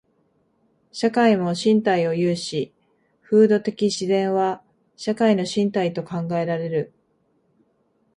[0.91, 2.73] 社会も身体を有し、
[3.21, 4.63] 風土的自然は
[4.95, 6.91] 社会の身体と考えられる。